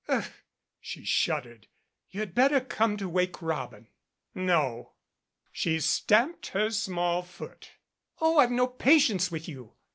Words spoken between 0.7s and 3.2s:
she shuddered. "You had better come to